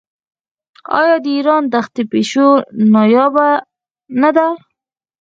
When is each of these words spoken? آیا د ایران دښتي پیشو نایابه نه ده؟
آیا 0.99 1.15
د 1.23 1.25
ایران 1.35 1.63
دښتي 1.73 2.03
پیشو 2.11 2.47
نایابه 2.93 3.47
نه 4.21 4.29
ده؟ 4.35 4.47